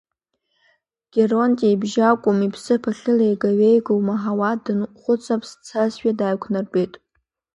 [1.13, 6.93] Геронти ибжьы акәым иԥсыԥ ахьылеигаҩеиго умаҳауа, дынхәыҵаԥс дцазшәа дааиқәнартәеит.